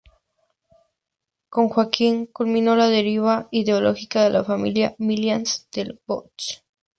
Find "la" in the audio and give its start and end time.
2.75-2.87, 4.31-4.43